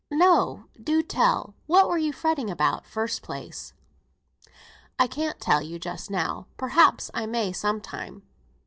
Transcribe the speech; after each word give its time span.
"No; 0.09 0.63
do 0.83 1.03
tell 1.03 1.49
me. 1.49 1.53
What 1.67 1.87
were 1.87 1.99
you 1.99 2.11
fretting 2.11 2.49
about, 2.49 2.87
first 2.87 3.21
place?" 3.21 3.75
"I 4.97 5.05
can't 5.05 5.39
tell 5.39 5.61
you 5.61 5.77
just 5.77 6.09
now; 6.09 6.47
perhaps 6.57 7.11
I 7.13 7.27
may 7.27 7.51
sometime." 7.51 8.23